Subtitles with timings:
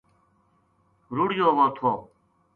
[1.15, 1.91] رُڑیو وو تھو